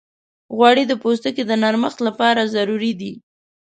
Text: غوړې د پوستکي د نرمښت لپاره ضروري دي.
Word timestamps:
غوړې 0.55 0.83
د 0.87 0.93
پوستکي 1.01 1.43
د 1.45 1.51
نرمښت 1.63 1.99
لپاره 2.07 2.49
ضروري 2.55 2.91
دي. 3.01 3.13